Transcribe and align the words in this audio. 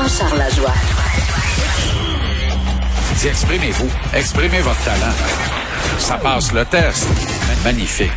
Jean-Charles 0.00 0.38
Lajoie. 0.38 0.72
Dis, 3.18 3.26
exprimez-vous. 3.28 3.90
Exprimez 4.14 4.60
votre 4.60 4.82
talent. 4.82 5.12
Ça 5.98 6.16
passe 6.16 6.52
le 6.54 6.64
test. 6.64 7.06
Magnifique. 7.62 8.10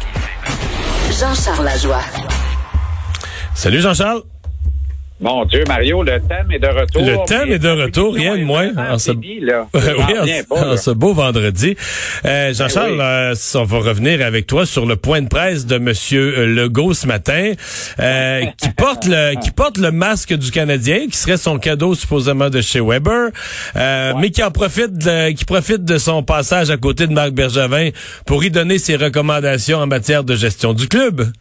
Jean-Charles 1.11 1.65
Lajoie. 1.65 2.03
Salut 3.53 3.81
Jean-Charles. 3.81 4.23
Mon 5.23 5.45
Dieu, 5.45 5.63
Mario, 5.69 6.03
le 6.03 6.19
thème 6.19 6.51
est 6.51 6.59
de 6.59 6.67
retour. 6.67 7.01
Le 7.01 7.25
thème 7.25 7.49
est 7.49 7.59
de 7.59 7.69
retour, 7.69 8.13
rien 8.13 8.37
de 8.37 8.43
moins. 8.43 8.71
En 8.75 8.99
ce... 8.99 9.11
Fini, 9.11 9.39
là. 9.39 9.67
oui, 9.73 10.41
en, 10.49 10.55
pas, 10.55 10.75
ce 10.75 10.91
beau 10.91 11.13
vendredi. 11.13 11.77
Euh, 12.25 12.53
Jean-Charles, 12.53 12.97
Ben 12.97 13.03
euh, 13.03 13.35
on 13.55 13.63
va 13.63 13.77
revenir 13.77 14.21
avec 14.21 14.47
toi 14.47 14.65
sur 14.65 14.85
le 14.85 14.97
point 14.97 15.21
de 15.21 15.29
presse 15.29 15.65
de 15.65 15.77
Monsieur 15.77 16.45
Legault 16.45 16.93
ce 16.93 17.07
matin, 17.07 17.53
euh, 17.99 18.41
qui 18.57 18.69
porte 18.71 19.05
le 19.05 19.39
qui 19.39 19.51
porte 19.51 19.77
le 19.77 19.91
masque 19.91 20.33
du 20.33 20.51
Canadien, 20.51 21.07
qui 21.09 21.17
serait 21.17 21.37
son 21.37 21.57
cadeau 21.57 21.95
supposément 21.95 22.49
de 22.49 22.59
chez 22.59 22.81
Weber, 22.81 23.29
euh, 23.77 24.13
mais 24.19 24.29
qui 24.29 24.43
en 24.43 24.51
profite 24.51 24.97
de, 24.97 25.31
qui 25.31 25.45
profite 25.45 25.85
de 25.85 25.99
son 25.99 26.23
passage 26.23 26.69
à 26.69 26.75
côté 26.75 27.07
de 27.07 27.13
Marc 27.13 27.31
Bergevin 27.31 27.91
pour 28.25 28.43
y 28.43 28.51
donner 28.51 28.77
ses 28.77 28.97
recommandations 28.97 29.77
en 29.77 29.87
matière 29.87 30.25
de 30.25 30.35
gestion 30.35 30.73
du 30.73 30.89
club. 30.89 31.31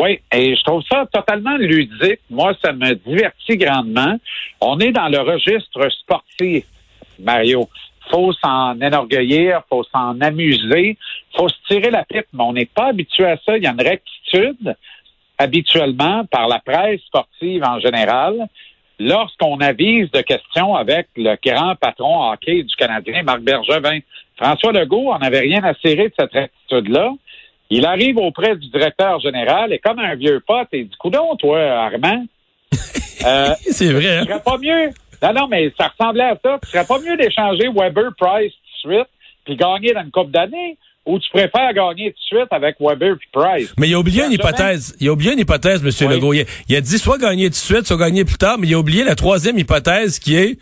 Oui, 0.00 0.20
et 0.32 0.54
je 0.54 0.62
trouve 0.62 0.82
ça 0.88 1.06
totalement 1.12 1.56
ludique. 1.56 2.20
Moi, 2.30 2.52
ça 2.64 2.72
me 2.72 2.94
divertit 2.94 3.56
grandement. 3.56 4.16
On 4.60 4.78
est 4.78 4.92
dans 4.92 5.08
le 5.08 5.18
registre 5.18 5.88
sportif, 5.90 6.64
Mario. 7.18 7.68
faut 8.08 8.32
s'en 8.34 8.80
enorgueillir, 8.80 9.62
faut 9.68 9.82
s'en 9.92 10.20
amuser, 10.20 10.96
faut 11.36 11.48
se 11.48 11.56
tirer 11.66 11.90
la 11.90 12.04
pipe, 12.04 12.26
mais 12.32 12.44
on 12.44 12.52
n'est 12.52 12.66
pas 12.66 12.86
habitué 12.86 13.24
à 13.24 13.36
ça. 13.44 13.56
Il 13.56 13.64
y 13.64 13.66
a 13.66 13.72
une 13.72 13.82
rectitude 13.82 14.76
habituellement 15.36 16.24
par 16.26 16.46
la 16.46 16.60
presse 16.60 17.00
sportive 17.00 17.64
en 17.64 17.80
général. 17.80 18.46
Lorsqu'on 19.00 19.58
avise 19.58 20.10
de 20.12 20.20
questions 20.20 20.76
avec 20.76 21.08
le 21.16 21.36
grand 21.44 21.74
patron 21.74 22.30
hockey 22.30 22.62
du 22.62 22.74
Canadien, 22.76 23.24
Marc 23.24 23.40
Bergevin, 23.40 23.98
François 24.36 24.72
Legault 24.72 25.10
en 25.10 25.18
avait 25.18 25.40
rien 25.40 25.62
à 25.64 25.74
serrer 25.74 26.08
de 26.08 26.14
cette 26.16 26.32
rectitude-là. 26.32 27.14
Il 27.70 27.84
arrive 27.84 28.16
auprès 28.16 28.56
du 28.56 28.68
directeur 28.70 29.20
général 29.20 29.72
et 29.72 29.78
comme 29.78 29.98
un 29.98 30.14
vieux 30.14 30.40
pote, 30.46 30.68
il 30.72 30.88
dit 30.88 30.96
Coudon, 30.98 31.36
toi, 31.36 31.60
Armand, 31.60 32.24
euh, 33.26 33.48
C'est 33.70 33.92
vrai. 33.92 34.02
ce 34.02 34.08
Hein? 34.20 34.24
serait 34.24 34.42
pas 34.42 34.58
mieux. 34.58 34.90
Non, 35.22 35.32
non, 35.34 35.48
mais 35.48 35.72
ça 35.78 35.88
ressemblait 35.88 36.24
à 36.24 36.38
ça. 36.42 36.58
Ce 36.64 36.70
serait 36.70 36.84
pas 36.86 36.98
mieux 37.00 37.16
d'échanger 37.16 37.68
Weber 37.74 38.10
Price 38.16 38.52
tout 38.82 38.88
de 38.88 38.94
suite, 38.94 39.08
puis 39.44 39.56
gagner 39.56 39.92
dans 39.92 40.02
une 40.02 40.10
coupe 40.10 40.30
d'années, 40.30 40.76
ou 41.04 41.18
tu 41.18 41.28
préfères 41.30 41.72
gagner 41.74 42.12
tout 42.12 42.36
de 42.36 42.38
suite 42.38 42.48
avec 42.52 42.76
Weber 42.80 43.16
puis 43.18 43.28
Price? 43.32 43.74
Mais 43.78 43.88
il 43.88 43.94
a 43.94 43.98
oublié 43.98 44.24
une 44.24 44.32
hypothèse. 44.32 44.94
Il 45.00 45.08
a 45.08 45.12
oublié 45.12 45.32
une 45.32 45.38
hypothèse, 45.40 45.82
M. 45.82 45.90
Oui. 46.08 46.14
Legault. 46.14 46.32
Il 46.34 46.40
a, 46.42 46.44
il 46.68 46.76
a 46.76 46.80
dit 46.80 46.98
soit 46.98 47.18
gagner 47.18 47.44
tout 47.46 47.50
de 47.50 47.54
suite, 47.56 47.86
soit 47.86 47.96
gagner 47.98 48.24
plus 48.24 48.36
tard, 48.38 48.58
mais 48.58 48.66
il 48.68 48.74
a 48.74 48.78
oublié 48.78 49.04
la 49.04 49.14
troisième 49.14 49.58
hypothèse 49.58 50.18
qui 50.18 50.36
est 50.36 50.58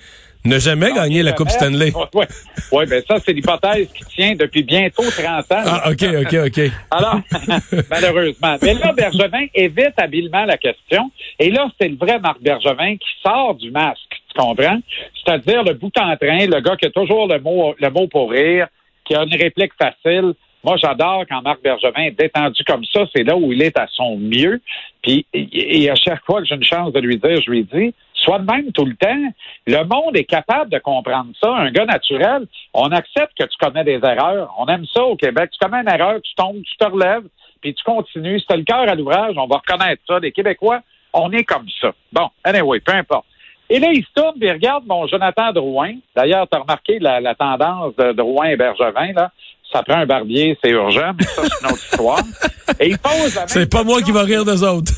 ne 0.47 0.59
jamais 0.59 0.93
gagner 0.93 1.23
la 1.23 1.33
Coupe 1.33 1.51
Stanley. 1.51 1.93
Oui, 2.15 2.25
ouais, 2.73 2.87
ben 2.87 3.03
ça, 3.07 3.17
c'est 3.25 3.33
l'hypothèse 3.33 3.89
qui 3.93 4.05
tient 4.05 4.35
depuis 4.35 4.63
bientôt 4.63 5.03
30 5.03 5.25
ans. 5.53 5.63
Ah, 5.67 5.91
OK, 5.91 6.03
OK, 6.03 6.35
OK. 6.47 6.71
Alors, 6.91 7.21
malheureusement. 7.91 8.57
Mais 8.63 8.75
là, 8.75 8.93
Bergevin 8.93 9.47
évite 9.55 9.95
habilement 9.97 10.45
la 10.45 10.57
question. 10.57 11.11
Et 11.39 11.51
là, 11.51 11.69
c'est 11.81 11.89
le 11.89 11.97
vrai 11.97 12.19
Marc 12.19 12.41
Bergevin 12.41 12.97
qui 12.97 13.09
sort 13.23 13.55
du 13.55 13.71
masque. 13.71 14.23
Tu 14.29 14.41
comprends? 14.41 14.79
C'est-à-dire 15.25 15.63
le 15.63 15.75
bout 15.75 15.93
en 15.99 16.17
train, 16.17 16.47
le 16.47 16.61
gars 16.61 16.77
qui 16.77 16.87
a 16.87 16.91
toujours 16.91 17.27
le 17.29 17.39
mot, 17.41 17.75
le 17.79 17.91
mot 17.91 18.07
pour 18.07 18.31
rire, 18.31 18.69
qui 19.05 19.15
a 19.15 19.23
une 19.23 19.35
réplique 19.35 19.73
facile. 19.79 20.35
Moi, 20.65 20.77
j'adore 20.79 21.25
quand 21.29 21.43
Marc 21.43 21.63
Bergevin 21.63 22.03
est 22.03 22.19
détendu 22.19 22.65
comme 22.65 22.85
ça. 22.93 23.05
C'est 23.15 23.23
là 23.23 23.37
où 23.37 23.53
il 23.53 23.63
est 23.63 23.79
à 23.79 23.87
son 23.93 24.17
mieux. 24.17 24.61
Puis, 25.03 25.25
et, 25.33 25.83
et 25.83 25.91
à 25.91 25.95
chaque 25.95 26.25
fois 26.25 26.41
que 26.41 26.49
j'ai 26.49 26.57
une 26.57 26.65
chance 26.65 26.93
de 26.93 26.99
lui 26.99 27.19
dire, 27.19 27.41
je 27.41 27.51
lui 27.51 27.65
dis, 27.65 27.95
sois 28.27 28.39
de 28.39 28.51
même 28.51 28.73
tout 28.73 28.85
le 28.85 28.97
temps. 28.97 29.33
Le 29.67 29.85
monde 29.85 30.17
est 30.17 30.25
capable 30.25 30.71
de 30.71 30.79
comprendre 30.79 31.31
ça. 31.41 31.55
Un 31.55 31.71
gars 31.71 31.87
naturel, 31.87 32.47
on 32.75 32.89
accepte 32.89 33.33
que 33.39 33.45
tu 33.45 33.57
commets 33.59 33.85
des 33.85 34.01
erreurs. 34.03 34.55
On 34.59 34.67
aime 34.67 34.85
ça 34.93 35.03
au 35.05 35.17
Québec. 35.17 35.51
Tu 35.53 35.59
commets 35.59 35.83
une 35.83 35.89
erreur, 35.89 36.21
tu 36.23 36.35
tombes, 36.35 36.63
tu 36.63 36.77
te 36.77 36.85
relèves, 36.85 37.25
puis 37.61 37.75
tu 37.75 37.83
continues. 37.85 38.43
As 38.49 38.57
le 38.57 38.65
cœur 38.65 38.89
à 38.89 38.95
l'ouvrage, 38.95 39.35
on 39.37 39.47
va 39.47 39.57
reconnaître 39.57 40.03
ça. 40.07 40.19
Les 40.19 40.33
Québécois, 40.33 40.81
on 41.13 41.31
est 41.33 41.45
comme 41.45 41.67
ça. 41.81 41.93
Bon, 42.13 42.29
anyway, 42.45 42.81
peu 42.81 42.93
importe. 42.93 43.27
Et 43.69 43.81
là, 43.81 43.89
il 43.93 44.05
se 44.05 44.13
tourne 44.15 44.37
et 44.41 44.47
il 44.47 44.53
regarde 44.53 44.85
mon 44.87 45.07
Jonathan 45.09 45.53
Drouin. 45.53 45.95
D'ailleurs, 46.15 46.47
tu 46.49 46.57
as 46.57 46.61
remarqué 46.61 46.99
la, 47.01 47.21
la 47.21 47.35
tendance 47.35 47.97
de 47.97 48.13
Drouin 48.13 48.47
et 48.47 48.57
Bergevin, 48.57 49.13
là. 49.13 49.33
Ça 49.73 49.83
prend 49.83 49.97
un 49.97 50.07
barbier, 50.07 50.57
c'est 50.63 50.71
urgent, 50.71 51.11
mais 51.19 51.25
ça, 51.25 51.43
c'est 51.43 51.67
une 51.67 51.73
autre 51.73 51.85
histoire. 51.85 52.21
Et 52.81 52.91
il 52.91 52.99
pose 52.99 53.35
la 53.35 53.41
même 53.41 53.49
C'est 53.49 53.71
pas 53.71 53.83
moi 53.83 54.01
qui 54.01 54.13
va 54.13 54.23
rire 54.23 54.45
d'eux 54.45 54.63
autres. 54.63 54.93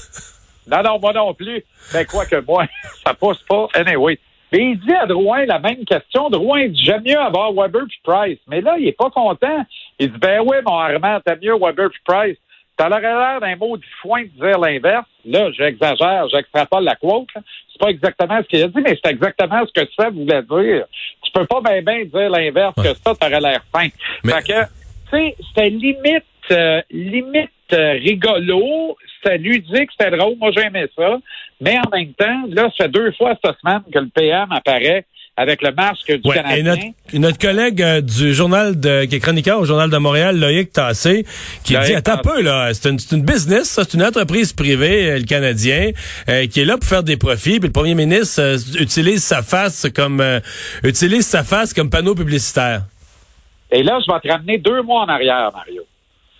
Non, 0.71 0.83
non, 0.83 0.99
moi 1.01 1.13
non 1.13 1.35
plus. 1.35 1.65
Mais 1.95 2.05
quoi 2.05 2.27
que 2.27 2.41
moi, 2.47 2.67
ça 3.05 3.15
passe 3.15 3.43
pas. 3.49 3.69
Anyway. 3.75 4.19
Mais 4.51 4.61
il 4.61 4.81
dit 4.81 4.95
à 4.95 5.05
Drouin 5.07 5.45
la 5.45 5.59
même 5.59 5.85
question. 5.85 6.31
Drouin 6.31 6.69
dit 6.69 6.83
J'aime 6.85 7.03
mieux 7.05 7.19
avoir 7.19 7.53
Weber 7.53 7.83
puis 7.87 8.01
Price. 8.03 8.39
Mais 8.47 8.61
là, 8.63 8.77
il 8.79 8.89
est 8.89 8.97
pas 8.97 9.11
content. 9.11 9.67
Il 9.99 10.11
dit 10.11 10.19
Ben 10.19 10.41
oui, 10.41 10.57
mon 10.67 10.79
Armand, 10.79 11.21
t'as 11.25 11.37
mieux 11.37 11.55
Weber 11.59 11.91
puis 11.91 12.01
Price. 12.07 12.37
T'as 12.79 12.89
l'air 12.89 13.41
d'un 13.41 13.57
mot 13.57 13.77
du 13.77 13.89
foin 14.01 14.23
de 14.23 14.29
dire 14.29 14.59
l'inverse. 14.59 15.05
Là, 15.25 15.51
j'exagère, 15.51 16.29
j'extrapole 16.29 16.85
la 16.85 16.95
quote. 16.95 17.27
C'est 17.35 17.81
pas 17.81 17.89
exactement 17.91 18.39
ce 18.41 18.47
qu'il 18.47 18.63
a 18.63 18.69
dit, 18.69 18.81
mais 18.81 18.97
c'est 19.03 19.11
exactement 19.11 19.65
ce 19.67 19.73
que 19.83 19.89
ça 19.99 20.11
voulait 20.11 20.43
dire. 20.43 20.85
Tu 21.25 21.33
peux 21.33 21.45
pas 21.45 21.61
bien 21.61 21.83
ben 21.83 22.05
dire 22.05 22.31
l'inverse 22.31 22.75
que 22.77 22.95
ça, 22.95 23.15
t'aurais 23.17 23.41
l'air 23.41 23.61
fin. 23.73 23.89
Mais- 24.23 24.33
Fait 24.35 24.43
que, 24.47 24.63
tu 24.65 25.11
sais, 25.11 25.37
c'était 25.49 25.71
limite, 25.71 26.25
euh, 26.53 26.81
limite 26.91 27.51
rigolo, 27.77 28.97
c'était 29.23 29.39
ludique, 29.39 29.91
c'était 29.99 30.17
drôle, 30.17 30.37
moi 30.39 30.51
j'aimais 30.57 30.87
ça. 30.97 31.19
Mais 31.61 31.77
en 31.79 31.91
même 31.97 32.13
temps, 32.15 32.43
là, 32.51 32.71
ça 32.77 32.85
fait 32.85 32.89
deux 32.91 33.13
fois 33.13 33.35
cette 33.45 33.57
semaine 33.61 33.81
que 33.93 33.99
le 33.99 34.09
PM 34.09 34.47
apparaît 34.53 35.05
avec 35.37 35.63
le 35.63 35.71
masque 35.73 36.13
du 36.21 36.29
Ouais, 36.29 36.35
Canadien. 36.35 36.63
notre, 36.65 36.83
et 37.13 37.19
notre 37.21 37.39
collègue 37.39 37.81
euh, 37.81 38.01
du 38.01 38.35
journal 38.35 38.79
de, 38.79 39.05
qui 39.05 39.15
est 39.17 39.21
chroniqueur 39.21 39.61
au 39.61 39.65
journal 39.65 39.89
de 39.89 39.97
Montréal, 39.97 40.37
Loïc 40.39 40.73
Tassé, 40.73 41.25
qui 41.63 41.75
Loïc 41.75 41.87
dit 41.87 41.95
attends 41.95 42.15
un 42.15 42.17
Tassé. 42.17 42.37
peu 42.37 42.43
là, 42.43 42.75
c'est 42.75 42.89
une, 42.91 42.99
une 43.13 43.25
business, 43.25 43.69
ça, 43.71 43.85
c'est 43.85 43.95
une 43.97 44.03
entreprise 44.03 44.53
privée, 44.53 45.11
euh, 45.13 45.19
le 45.19 45.25
Canadien, 45.25 45.91
euh, 46.29 46.47
qui 46.49 46.61
est 46.61 46.65
là 46.65 46.77
pour 46.77 46.89
faire 46.89 47.05
des 47.05 47.17
profits. 47.17 47.61
Puis 47.61 47.69
le 47.69 47.73
premier 47.73 47.95
ministre 47.95 48.41
euh, 48.43 48.57
utilise 48.81 49.23
sa 49.23 49.43
face 49.43 49.87
comme 49.95 50.21
euh, 50.21 50.41
utilise 50.83 51.25
sa 51.27 51.45
face 51.45 51.73
comme 51.73 51.89
panneau 51.91 52.17
publicitaire. 52.17 52.83
Et 53.71 53.83
là, 53.85 53.99
je 54.05 54.13
vais 54.13 54.19
te 54.21 54.29
ramener 54.29 54.59
deux 54.59 54.83
mois 54.83 55.03
en 55.03 55.09
arrière, 55.09 55.53
Mario. 55.55 55.83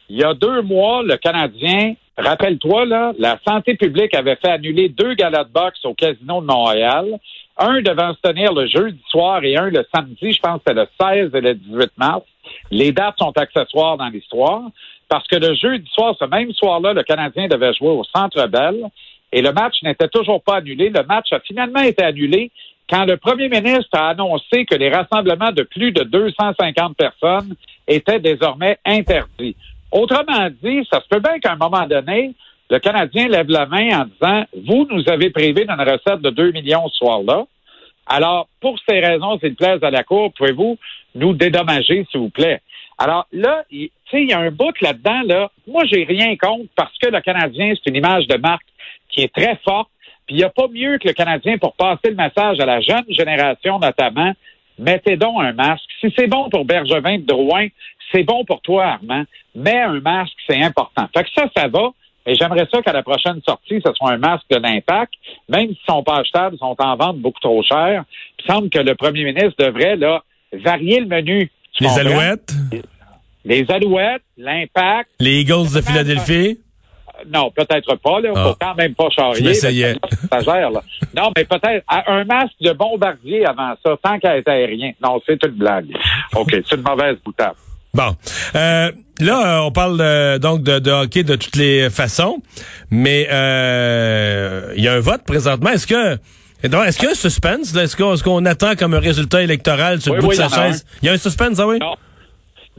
Il 0.09 0.17
y 0.17 0.25
a 0.25 0.33
deux 0.33 0.63
mois, 0.63 1.03
le 1.03 1.17
Canadien, 1.17 1.95
rappelle-toi, 2.17 2.87
là, 2.87 3.13
la 3.19 3.39
santé 3.47 3.75
publique 3.75 4.15
avait 4.15 4.37
fait 4.37 4.51
annuler 4.51 4.89
deux 4.89 5.15
galas 5.15 5.45
de 5.45 5.53
boxe 5.53 5.85
au 5.85 5.93
Casino 5.93 6.41
de 6.41 6.47
Montréal. 6.47 7.19
Un 7.59 7.83
devant 7.83 8.15
se 8.15 8.21
tenir 8.21 8.55
le 8.55 8.67
jeudi 8.67 9.01
soir 9.11 9.45
et 9.45 9.57
un 9.57 9.69
le 9.69 9.85
samedi, 9.95 10.33
je 10.33 10.41
pense 10.41 10.63
que 10.63 10.63
c'était 10.69 10.81
le 10.81 10.89
16 10.99 11.35
et 11.35 11.41
le 11.41 11.55
18 11.55 11.91
mars. 11.99 12.23
Les 12.71 12.93
dates 12.93 13.19
sont 13.19 13.37
accessoires 13.37 13.99
dans 13.99 14.09
l'histoire 14.09 14.63
parce 15.09 15.27
que 15.27 15.37
le 15.37 15.55
jeudi 15.55 15.89
soir, 15.93 16.15
ce 16.19 16.25
même 16.25 16.53
soir-là, 16.53 16.95
le 16.95 17.03
Canadien 17.03 17.49
devait 17.49 17.75
jouer 17.75 17.91
au 17.91 18.05
Centre 18.05 18.47
Bell 18.47 18.87
et 19.33 19.43
le 19.43 19.53
match 19.53 19.83
n'était 19.83 20.09
toujours 20.09 20.43
pas 20.43 20.57
annulé. 20.57 20.89
Le 20.89 21.03
match 21.03 21.33
a 21.33 21.41
finalement 21.41 21.81
été 21.81 22.03
annulé 22.03 22.51
quand 22.89 23.05
le 23.05 23.19
premier 23.19 23.49
ministre 23.49 23.91
a 23.93 24.09
annoncé 24.09 24.65
que 24.65 24.75
les 24.75 24.89
rassemblements 24.89 25.53
de 25.53 25.65
plus 25.65 25.93
de 25.93 26.05
250 26.05 26.97
personnes 26.97 27.55
étaient 27.87 28.21
désormais 28.21 28.79
interdits. 28.87 29.57
Autrement 29.91 30.49
dit, 30.63 30.87
ça 30.91 31.01
se 31.01 31.09
peut 31.09 31.21
bien 31.21 31.39
qu'à 31.39 31.53
un 31.53 31.57
moment 31.57 31.87
donné, 31.87 32.35
le 32.71 32.79
Canadien 32.79 33.29
lève 33.29 33.49
la 33.49 33.67
main 33.67 34.03
en 34.03 34.05
disant 34.05 34.45
Vous 34.67 34.87
nous 34.91 35.09
avez 35.09 35.31
privé 35.31 35.65
d'une 35.65 35.81
recette 35.81 36.21
de 36.21 36.31
2 36.31 36.53
millions 36.53 36.87
ce 36.89 36.99
soir-là. 36.99 37.45
Alors, 38.07 38.49
pour 38.61 38.79
ces 38.89 39.01
raisons, 39.01 39.39
s'il 39.39 39.55
plaise 39.55 39.83
à 39.83 39.91
la 39.91 40.03
Cour, 40.03 40.33
pouvez-vous 40.35 40.79
nous 41.15 41.35
dédommager, 41.35 42.07
s'il 42.11 42.21
vous 42.21 42.31
plaît? 42.31 42.61
Alors 42.99 43.27
là, 43.33 43.65
tu 43.71 43.91
sais, 44.11 44.23
il 44.23 44.29
y 44.29 44.33
a 44.33 44.41
un 44.41 44.51
bout 44.51 44.79
là-dedans, 44.81 45.23
là. 45.25 45.51
Moi, 45.67 45.85
j'ai 45.85 46.05
rien 46.05 46.37
contre 46.37 46.69
parce 46.75 46.97
que 46.99 47.09
le 47.09 47.21
Canadien, 47.21 47.75
c'est 47.75 47.89
une 47.89 47.97
image 47.97 48.27
de 48.27 48.37
marque 48.37 48.67
qui 49.09 49.23
est 49.23 49.33
très 49.33 49.57
forte. 49.65 49.89
Puis 50.27 50.37
il 50.37 50.39
n'y 50.39 50.45
a 50.45 50.51
pas 50.51 50.69
mieux 50.69 50.99
que 50.99 51.09
le 51.09 51.15
Canadien 51.15 51.57
pour 51.59 51.75
passer 51.75 52.11
le 52.11 52.17
message 52.17 52.61
à 52.61 52.67
la 52.67 52.81
jeune 52.81 53.05
génération, 53.09 53.79
notamment. 53.79 54.33
Mettez 54.79 55.17
donc 55.17 55.41
un 55.41 55.53
masque. 55.53 55.85
Si 56.01 56.13
c'est 56.17 56.27
bon 56.27 56.51
pour 56.51 56.65
Bergevin 56.65 57.19
de 57.19 57.25
Drouin, 57.25 57.69
c'est 58.13 58.25
bon 58.25 58.45
pour 58.45 58.61
toi, 58.63 58.85
Armand. 58.87 59.25
Mets 59.55 59.81
un 59.83 60.01
masque, 60.01 60.35
c'est 60.49 60.63
important. 60.63 61.07
Fait 61.17 61.25
que 61.25 61.31
ça, 61.35 61.45
ça 61.57 61.69
va. 61.69 61.91
Mais 62.27 62.35
j'aimerais 62.35 62.67
ça 62.71 62.83
qu'à 62.83 62.93
la 62.93 63.03
prochaine 63.03 63.41
sortie, 63.47 63.81
ce 63.85 63.93
soit 63.95 64.11
un 64.13 64.19
masque 64.19 64.45
de 64.51 64.57
l'impact. 64.57 65.15
Même 65.49 65.69
s'ils 65.69 65.79
sont 65.89 66.03
pas 66.03 66.17
achetables, 66.19 66.57
ils 66.57 66.59
sont 66.59 66.77
en 66.79 66.97
vente 66.97 67.19
beaucoup 67.19 67.41
trop 67.41 67.63
cher. 67.63 68.05
Il 68.39 68.45
semble 68.53 68.69
que 68.69 68.79
le 68.79 68.95
premier 68.95 69.25
ministre 69.25 69.55
devrait, 69.59 69.97
là, 69.97 70.23
varier 70.53 71.01
le 71.01 71.07
menu. 71.07 71.51
Tu 71.73 71.85
Les 71.85 71.89
comprends? 71.89 72.01
Alouettes, 72.11 72.53
Les 73.45 73.71
alouettes, 73.71 74.23
l'impact. 74.37 75.11
les 75.21 75.41
Eagles 75.41 75.73
de 75.75 75.81
Philadelphie? 75.81 76.59
Non, 77.27 77.51
peut-être 77.51 77.97
pas. 77.97 78.21
Là. 78.21 78.33
Ah. 78.37 78.55
Quand 78.61 78.75
même 78.75 78.95
pas 78.95 79.09
charrier. 79.11 79.49
Je 79.49 79.53
ça 79.55 79.71
gère, 79.73 80.71
là. 80.71 80.83
Non, 81.17 81.31
mais 81.37 81.45
peut-être 81.45 81.85
un 81.89 82.25
masque 82.25 82.55
de 82.61 82.73
bombardier 82.73 83.47
avant 83.47 83.75
ça, 83.85 83.97
tant 84.03 84.19
qu'à 84.19 84.37
être 84.37 84.49
aérien. 84.49 84.93
Non, 85.03 85.21
c'est 85.27 85.43
une 85.45 85.53
blague. 85.53 85.97
OK, 86.37 86.51
c'est 86.51 86.77
une 86.77 86.83
mauvaise 86.83 87.17
boutade. 87.25 87.55
Bon. 87.95 88.15
Euh, 88.55 88.93
là, 89.21 89.59
euh, 89.59 89.67
on 89.67 89.73
parle 89.73 89.99
euh, 90.01 90.39
donc 90.39 90.63
de, 90.63 90.79
de 90.79 90.91
hockey 90.91 91.23
de 91.23 91.37
toutes 91.37 91.57
les 91.57 91.91
façons, 91.91 92.39
mais 92.91 93.29
euh, 93.31 94.73
il 94.77 94.85
y 94.85 94.89
a 94.89 94.95
un 94.95 95.01
vote 95.01 95.25
présentement. 95.25 95.71
Est-ce 95.71 95.87
que 95.87 96.19
est-ce 96.63 96.97
qu'il 96.99 97.05
y 97.05 97.09
a 97.09 97.13
un 97.13 97.15
suspense? 97.15 97.75
Est-ce 97.77 98.23
qu'on 98.23 98.45
attend 98.45 98.75
comme 98.75 98.95
un 98.95 99.01
résultat 99.01 99.43
électoral 99.43 100.01
sur 100.01 100.13
le 100.15 100.21
Oui, 100.21 100.27
bout 100.27 100.31
oui, 100.33 100.37
de 100.37 100.43
sa 100.43 100.49
il 100.49 100.51
y 100.51 100.55
en 100.55 100.61
a 100.61 100.67
chaise? 100.67 100.87
Il 101.03 101.07
y 101.07 101.09
a 101.09 101.13
un 101.13 101.19
suspense, 101.19 101.59
ah 101.61 101.67
oui? 101.69 101.79
Non. 101.79 101.95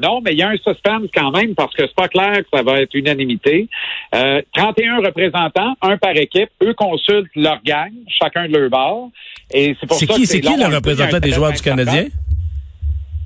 Non, 0.01 0.21
mais 0.21 0.31
il 0.31 0.39
y 0.39 0.43
a 0.43 0.49
un 0.49 0.55
suspense 0.57 1.09
quand 1.13 1.31
même 1.31 1.55
parce 1.55 1.73
que 1.75 1.83
c'est 1.85 1.95
pas 1.95 2.07
clair 2.07 2.37
que 2.37 2.47
ça 2.57 2.63
va 2.63 2.79
être 2.79 2.93
unanimité. 2.93 3.67
Euh, 4.15 4.41
31 4.55 4.97
représentants, 5.05 5.75
un 5.81 5.97
par 5.97 6.15
équipe. 6.15 6.49
Eux 6.63 6.73
consultent 6.73 7.27
leur 7.35 7.61
gang, 7.65 7.91
chacun 8.21 8.47
de 8.47 8.57
leur 8.57 8.69
bord. 8.69 9.09
Et 9.51 9.75
c'est 9.79 9.87
pour 9.87 9.97
C'est 9.97 10.05
ça 10.05 10.13
qui, 10.13 10.21
que 10.21 10.27
c'est 10.27 10.39
qui 10.41 10.55
le 10.57 10.73
représentant 10.73 11.19
des 11.19 11.31
joueurs 11.31 11.51
du 11.51 11.57
25 11.57 11.63
Canadien? 11.63 12.05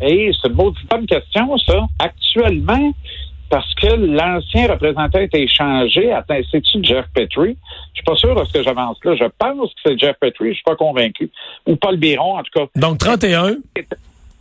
Et 0.01 0.31
c'est 0.41 0.49
une 0.49 0.55
maudite 0.55 0.89
bonne 0.89 1.05
question, 1.05 1.57
ça. 1.57 1.85
Actuellement, 1.99 2.93
parce 3.49 3.73
que 3.75 3.87
l'ancien 3.87 4.67
représentant 4.67 5.19
a 5.19 5.21
été 5.21 5.43
échangé. 5.43 6.11
Attends, 6.11 6.39
c'est-tu 6.49 6.83
Jeff 6.83 7.05
Petrie? 7.13 7.55
Je 7.93 7.99
suis 7.99 8.03
pas 8.03 8.15
sûr 8.15 8.33
de 8.33 8.43
ce 8.45 8.53
que 8.53 8.63
j'avance 8.63 8.97
là. 9.03 9.15
Je 9.15 9.25
pense 9.37 9.69
que 9.75 9.79
c'est 9.85 9.99
Jeff 9.99 10.15
Petrie, 10.19 10.49
je 10.49 10.55
suis 10.55 10.63
pas 10.63 10.75
convaincu. 10.75 11.29
Ou 11.67 11.75
Paul 11.75 11.97
Biron, 11.97 12.37
en 12.37 12.43
tout 12.43 12.59
cas. 12.59 12.65
Donc, 12.75 12.97
31. 12.97 13.57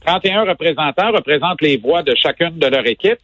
31 0.06 0.44
représentants 0.44 1.12
représentent 1.12 1.60
les 1.60 1.76
voix 1.76 2.02
de 2.02 2.14
chacune 2.14 2.58
de 2.58 2.66
leur 2.66 2.86
équipe. 2.86 3.18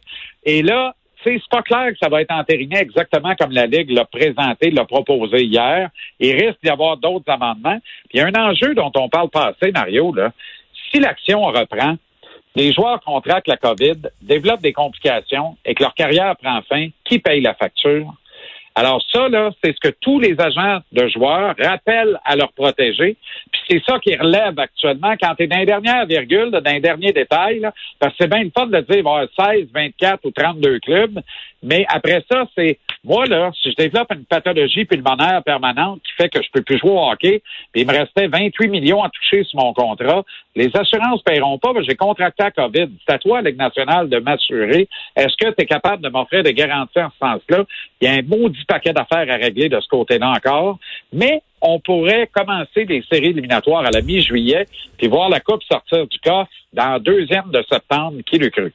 Et 0.45 0.61
là, 0.61 0.93
c'est 1.23 1.41
pas 1.49 1.61
clair 1.61 1.91
que 1.91 1.97
ça 2.01 2.07
va 2.07 2.21
être 2.21 2.31
entériné 2.31 2.77
exactement 2.77 3.35
comme 3.35 3.51
la 3.51 3.65
Ligue 3.65 3.89
l'a 3.89 4.05
présenté, 4.05 4.71
l'a 4.71 4.85
proposé 4.85 5.43
hier. 5.43 5.89
Il 6.19 6.33
risque 6.33 6.59
d'y 6.63 6.69
avoir 6.69 6.97
d'autres 6.97 7.31
amendements. 7.31 7.79
Puis 8.09 8.17
il 8.17 8.17
y 8.19 8.21
a 8.21 8.27
un 8.27 8.49
enjeu 8.49 8.73
dont 8.75 8.91
on 8.95 9.09
parle 9.09 9.29
pas 9.29 9.47
assez, 9.47 9.71
Mario, 9.71 10.13
là. 10.13 10.31
Si 10.91 10.99
l'action 10.99 11.41
reprend, 11.45 11.95
les 12.59 12.73
joueurs 12.73 12.99
contractent 13.01 13.47
la 13.47 13.57
COVID, 13.57 14.01
développent 14.21 14.61
des 14.61 14.73
complications 14.73 15.55
et 15.63 15.73
que 15.73 15.83
leur 15.83 15.93
carrière 15.93 16.35
prend 16.35 16.61
fin, 16.63 16.89
qui 17.05 17.19
paye 17.19 17.41
la 17.41 17.53
facture? 17.53 18.13
Alors 18.75 19.01
ça, 19.11 19.27
c'est 19.63 19.75
ce 19.75 19.79
que 19.79 19.95
tous 20.01 20.19
les 20.19 20.39
agents 20.39 20.79
de 20.91 21.07
joueurs 21.07 21.55
rappellent 21.59 22.19
à 22.23 22.35
leurs 22.35 22.51
protégés. 22.53 23.17
Puis 23.51 23.61
c'est 23.69 23.83
ça 23.85 23.99
qui 23.99 24.15
relève 24.15 24.57
actuellement 24.59 25.15
quand 25.19 25.35
tu 25.35 25.43
es 25.43 25.47
dans 25.47 25.57
les 25.57 25.65
dernières 25.65 26.05
virgules, 26.05 26.51
dans 26.51 26.71
les 26.71 26.79
derniers 26.79 27.11
détails, 27.11 27.67
parce 27.99 28.13
que 28.13 28.17
c'est 28.21 28.29
bien 28.29 28.43
le 28.43 28.51
fun 28.55 28.67
de 28.67 28.79
dire 28.79 28.99
avoir 28.99 29.25
16, 29.37 29.67
24 29.73 30.25
ou 30.25 30.31
32 30.31 30.79
clubs, 30.79 31.19
mais 31.61 31.85
après 31.89 32.23
ça, 32.31 32.45
c'est 32.55 32.79
moi, 33.03 33.25
là, 33.25 33.51
si 33.61 33.71
je 33.71 33.75
développe 33.75 34.11
une 34.13 34.25
pathologie 34.25 34.83
pulmonaire 34.83 35.41
permanente 35.43 36.01
qui 36.03 36.11
fait 36.13 36.29
que 36.29 36.41
je 36.41 36.49
peux 36.51 36.61
plus 36.61 36.77
jouer 36.77 36.91
au 36.91 37.09
hockey, 37.09 37.41
puis 37.71 37.81
il 37.81 37.87
me 37.87 37.93
restait 37.93 38.27
28 38.27 38.67
millions 38.67 39.01
à 39.01 39.09
toucher 39.09 39.43
sur 39.45 39.59
mon 39.59 39.73
contrat, 39.73 40.23
les 40.55 40.69
assurances 40.73 41.21
ne 41.25 41.31
paieront 41.31 41.57
pas, 41.57 41.71
j'ai 41.87 41.95
contracté 41.95 42.43
la 42.43 42.51
COVID. 42.51 42.89
C'est 43.05 43.13
à 43.13 43.17
toi, 43.17 43.41
Ligue 43.41 43.57
nationale, 43.57 44.09
de 44.09 44.19
m'assurer. 44.19 44.89
Est-ce 45.15 45.35
que 45.37 45.51
tu 45.51 45.63
es 45.63 45.65
capable 45.65 46.03
de 46.03 46.09
m'offrir 46.09 46.43
des 46.43 46.53
garanties 46.53 46.99
en 46.99 47.09
ce 47.09 47.17
sens-là? 47.19 47.63
Il 48.01 48.09
y 48.09 48.11
a 48.11 48.15
un 48.15 48.21
maudit 48.21 48.65
paquet 48.65 48.91
d'affaires 48.91 49.29
à 49.29 49.37
régler 49.37 49.69
de 49.69 49.79
ce 49.79 49.87
côté-là 49.87 50.31
encore. 50.31 50.77
Mais 51.13 51.41
on 51.61 51.79
pourrait 51.79 52.29
commencer 52.33 52.85
les 52.85 53.03
séries 53.09 53.29
éliminatoires 53.29 53.85
à 53.85 53.91
la 53.91 54.01
mi-juillet, 54.01 54.65
puis 54.97 55.07
voir 55.07 55.29
la 55.29 55.39
Coupe 55.39 55.63
sortir 55.63 56.05
du 56.07 56.19
coffre 56.19 56.49
dans 56.73 56.95
le 56.95 56.99
deuxième 56.99 57.49
de 57.51 57.63
septembre. 57.69 58.17
Qui 58.25 58.37
le 58.37 58.49
cru? 58.49 58.73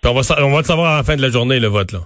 Puis 0.00 0.10
on 0.10 0.14
va, 0.14 0.44
on 0.44 0.50
va 0.52 0.58
le 0.58 0.64
savoir 0.64 0.94
à 0.94 0.96
la 0.98 1.02
fin 1.02 1.16
de 1.16 1.22
la 1.22 1.30
journée, 1.30 1.58
le 1.60 1.68
vote, 1.68 1.92
là. 1.92 2.00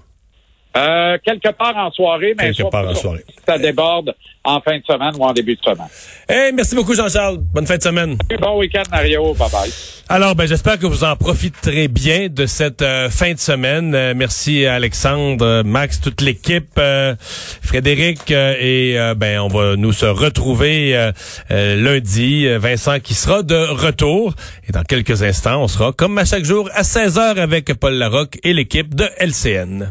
Euh, 0.76 1.18
quelque 1.24 1.50
part 1.52 1.76
en 1.76 1.90
soirée, 1.90 2.34
mais 2.38 2.44
Quelque 2.46 2.62
soit 2.62 2.70
part 2.70 2.88
en 2.88 2.94
soirée. 2.94 3.24
ça 3.46 3.58
déborde 3.58 4.14
en 4.44 4.60
fin 4.60 4.78
de 4.78 4.84
semaine 4.84 5.14
ou 5.18 5.22
en 5.24 5.32
début 5.32 5.54
de 5.54 5.62
semaine. 5.62 5.86
Hey, 6.28 6.52
merci 6.52 6.74
beaucoup, 6.74 6.94
Jean-Charles. 6.94 7.38
Bonne 7.38 7.66
fin 7.66 7.76
de 7.76 7.82
semaine. 7.82 8.16
Bon 8.40 8.58
week-end, 8.58 8.82
Mario. 8.90 9.34
Bye 9.34 9.50
bye. 9.50 9.70
Alors, 10.08 10.34
ben, 10.34 10.46
j'espère 10.46 10.78
que 10.78 10.86
vous 10.86 11.04
en 11.04 11.16
profiterez 11.16 11.88
bien 11.88 12.28
de 12.28 12.46
cette 12.46 12.82
euh, 12.82 13.08
fin 13.08 13.32
de 13.32 13.38
semaine. 13.38 13.94
Euh, 13.94 14.14
merci 14.16 14.66
à 14.66 14.74
Alexandre, 14.74 15.62
Max, 15.64 16.00
toute 16.00 16.20
l'équipe, 16.20 16.72
euh, 16.76 17.14
Frédéric, 17.62 18.30
et 18.30 18.96
ben, 19.16 19.40
on 19.40 19.48
va 19.48 19.76
nous 19.76 19.92
se 19.92 20.06
retrouver 20.06 21.10
lundi. 21.50 22.46
Vincent 22.58 22.98
qui 23.00 23.14
sera 23.14 23.42
de 23.42 23.54
retour. 23.54 24.34
Et 24.68 24.72
dans 24.72 24.82
quelques 24.82 25.22
instants, 25.22 25.62
on 25.62 25.68
sera, 25.68 25.92
comme 25.92 26.18
à 26.18 26.24
chaque 26.24 26.44
jour, 26.44 26.68
à 26.74 26.82
16h 26.82 27.38
avec 27.38 27.72
Paul 27.74 27.94
Larocque 27.94 28.38
et 28.42 28.52
l'équipe 28.52 28.94
de 28.94 29.08
LCN. 29.18 29.80